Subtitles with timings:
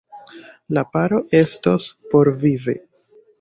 [0.77, 2.77] La paro estos porvive.